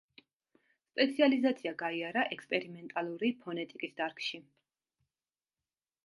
სპეციალიზაცია 0.91 1.73
გაიარა 1.81 2.23
ექსპერიმენტალური 2.35 3.29
ფონეტიკის 3.43 3.93
დარგში. 4.01 4.41